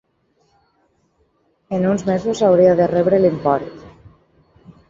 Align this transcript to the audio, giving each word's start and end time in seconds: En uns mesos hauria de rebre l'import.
En 1.77 1.85
uns 1.91 2.05
mesos 2.09 2.43
hauria 2.49 2.75
de 2.83 2.91
rebre 2.97 3.23
l'import. 3.23 3.85